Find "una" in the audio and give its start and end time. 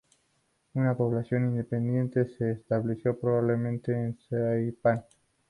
0.73-0.97